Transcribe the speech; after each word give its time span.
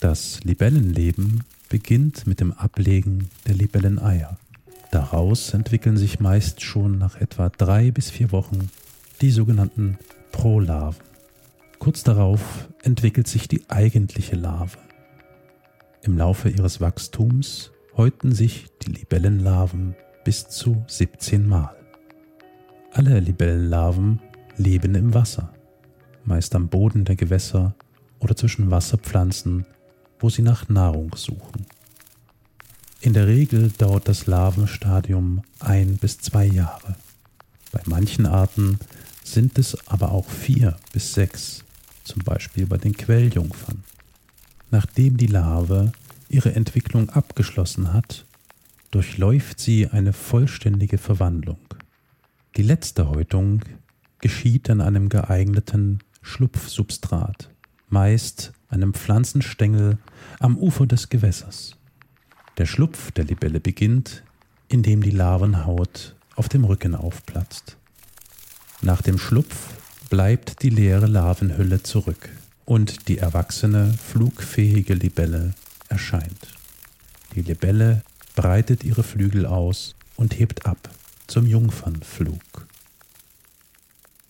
Das 0.00 0.42
Libellenleben 0.44 1.44
beginnt 1.68 2.26
mit 2.26 2.40
dem 2.40 2.52
Ablegen 2.52 3.28
der 3.46 3.54
Libelleneier. 3.54 4.38
Daraus 4.90 5.52
entwickeln 5.52 5.98
sich 5.98 6.20
meist 6.20 6.62
schon 6.62 6.96
nach 6.96 7.20
etwa 7.20 7.50
drei 7.50 7.90
bis 7.90 8.10
vier 8.10 8.32
Wochen 8.32 8.70
die 9.20 9.30
sogenannten 9.30 9.98
Prolarven. 10.32 11.04
Kurz 11.78 12.02
darauf 12.02 12.70
entwickelt 12.82 13.28
sich 13.28 13.46
die 13.46 13.68
eigentliche 13.68 14.36
Larve. 14.36 14.78
Im 16.02 16.16
Laufe 16.16 16.48
ihres 16.48 16.80
Wachstums 16.80 17.70
häuten 17.94 18.32
sich 18.32 18.68
die 18.82 18.92
Libellenlarven 18.92 19.96
bis 20.24 20.48
zu 20.48 20.82
17 20.86 21.46
Mal. 21.46 21.76
Alle 22.92 23.20
Libellenlarven 23.20 24.20
leben 24.56 24.94
im 24.94 25.12
Wasser, 25.12 25.52
meist 26.24 26.54
am 26.54 26.68
Boden 26.68 27.04
der 27.04 27.16
Gewässer 27.16 27.74
oder 28.18 28.34
zwischen 28.34 28.70
Wasserpflanzen, 28.70 29.66
wo 30.20 30.30
sie 30.30 30.42
nach 30.42 30.68
Nahrung 30.68 31.14
suchen. 31.16 31.66
In 33.00 33.14
der 33.14 33.26
Regel 33.26 33.70
dauert 33.70 34.08
das 34.08 34.26
Larvenstadium 34.26 35.42
ein 35.58 35.96
bis 35.96 36.18
zwei 36.18 36.44
Jahre. 36.44 36.96
Bei 37.72 37.80
manchen 37.86 38.26
Arten 38.26 38.78
sind 39.24 39.58
es 39.58 39.76
aber 39.88 40.12
auch 40.12 40.28
vier 40.28 40.76
bis 40.92 41.14
sechs, 41.14 41.64
zum 42.04 42.22
Beispiel 42.22 42.66
bei 42.66 42.76
den 42.76 42.96
Quelljungfern. 42.96 43.84
Nachdem 44.70 45.16
die 45.16 45.26
Larve 45.26 45.92
ihre 46.28 46.54
Entwicklung 46.54 47.10
abgeschlossen 47.10 47.92
hat, 47.92 48.26
durchläuft 48.90 49.60
sie 49.60 49.88
eine 49.88 50.12
vollständige 50.12 50.98
Verwandlung. 50.98 51.60
Die 52.56 52.62
letzte 52.62 53.08
Häutung 53.08 53.62
geschieht 54.20 54.68
an 54.68 54.80
einem 54.80 55.08
geeigneten 55.08 56.00
Schlupfsubstrat, 56.22 57.50
meist 57.90 58.52
einem 58.68 58.94
Pflanzenstängel 58.94 59.98
am 60.38 60.56
Ufer 60.56 60.86
des 60.86 61.08
Gewässers. 61.08 61.76
Der 62.58 62.66
Schlupf 62.66 63.10
der 63.12 63.24
Libelle 63.24 63.60
beginnt, 63.60 64.22
indem 64.68 65.02
die 65.02 65.10
Larvenhaut 65.10 66.14
auf 66.36 66.48
dem 66.48 66.64
Rücken 66.64 66.94
aufplatzt. 66.94 67.76
Nach 68.82 69.02
dem 69.02 69.18
Schlupf 69.18 69.74
bleibt 70.08 70.62
die 70.62 70.70
leere 70.70 71.06
Larvenhülle 71.06 71.82
zurück 71.82 72.30
und 72.64 73.08
die 73.08 73.18
erwachsene, 73.18 73.92
flugfähige 73.92 74.94
Libelle 74.94 75.54
erscheint. 75.88 76.54
Die 77.34 77.42
Libelle 77.42 78.02
breitet 78.34 78.84
ihre 78.84 79.02
Flügel 79.02 79.44
aus 79.44 79.94
und 80.16 80.38
hebt 80.38 80.66
ab 80.66 80.90
zum 81.26 81.46
Jungfernflug. 81.46 82.66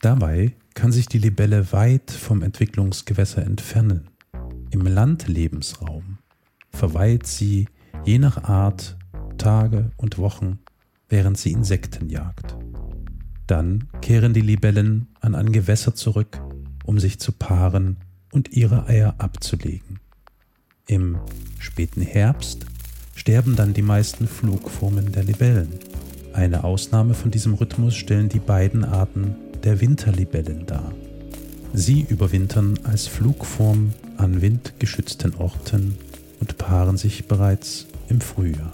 Dabei 0.00 0.52
kann 0.76 0.92
sich 0.92 1.06
die 1.06 1.18
Libelle 1.18 1.72
weit 1.72 2.10
vom 2.10 2.42
Entwicklungsgewässer 2.42 3.42
entfernen. 3.42 4.10
Im 4.70 4.82
Landlebensraum 4.82 6.18
verweilt 6.70 7.26
sie 7.26 7.66
je 8.04 8.18
nach 8.18 8.44
Art 8.44 8.98
Tage 9.38 9.90
und 9.96 10.18
Wochen, 10.18 10.58
während 11.08 11.38
sie 11.38 11.52
Insekten 11.52 12.10
jagt. 12.10 12.56
Dann 13.46 13.88
kehren 14.02 14.34
die 14.34 14.42
Libellen 14.42 15.08
an 15.20 15.34
ein 15.34 15.50
Gewässer 15.50 15.94
zurück, 15.94 16.42
um 16.84 16.98
sich 16.98 17.18
zu 17.18 17.32
paaren 17.32 17.96
und 18.30 18.52
ihre 18.52 18.86
Eier 18.86 19.14
abzulegen. 19.16 19.98
Im 20.86 21.18
späten 21.58 22.02
Herbst 22.02 22.66
sterben 23.14 23.56
dann 23.56 23.72
die 23.72 23.82
meisten 23.82 24.28
Flugformen 24.28 25.10
der 25.10 25.24
Libellen. 25.24 25.72
Eine 26.34 26.64
Ausnahme 26.64 27.14
von 27.14 27.30
diesem 27.30 27.54
Rhythmus 27.54 27.96
stellen 27.96 28.28
die 28.28 28.40
beiden 28.40 28.84
Arten 28.84 29.36
der 29.66 29.80
Winterlibellen 29.80 30.64
dar. 30.64 30.92
Sie 31.74 32.06
überwintern 32.08 32.78
als 32.84 33.08
Flugform 33.08 33.92
an 34.16 34.40
windgeschützten 34.40 35.34
Orten 35.34 35.98
und 36.38 36.56
paaren 36.56 36.96
sich 36.96 37.26
bereits 37.26 37.88
im 38.08 38.20
Frühjahr. 38.20 38.72